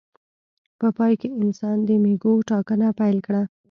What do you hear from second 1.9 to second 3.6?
مېږو ټاکنه پیل کړه.